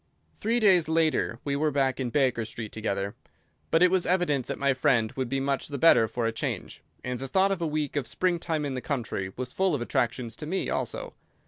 [0.39, 3.13] Three days later we were back in Baker Street together;
[3.69, 6.81] but it was evident that my friend would be much the better for a change,
[7.03, 9.79] and the thought of a week of spring time in the country was full of
[9.83, 11.13] attractions to me also.